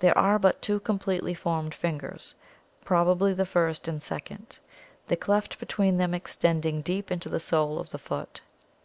[0.00, 0.32] There are *.
[0.32, 0.32] 3.
[0.32, 0.32] 4.
[0.32, 0.38] digits 1 4.
[0.40, 2.34] but two completely formed fingers,
[2.84, 4.58] probably the (After WMenhdm.) first and second,
[5.06, 8.40] the cleft between them extending deep into the sole of the foot.